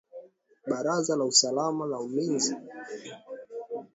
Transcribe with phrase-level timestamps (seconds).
[0.69, 2.53] Baraza la usalama na ulinzi